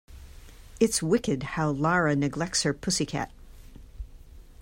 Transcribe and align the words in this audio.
It's 0.79 1.03
wicked 1.03 1.43
how 1.43 1.69
Lara 1.69 2.15
neglects 2.15 2.63
her 2.63 2.73
pussy 2.73 3.05
cat. 3.05 3.31